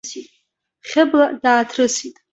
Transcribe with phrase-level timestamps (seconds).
[0.89, 2.15] Хьыбла дааҭрысит.